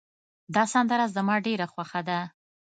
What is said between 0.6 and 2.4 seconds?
سندره زما ډېره خوښه ده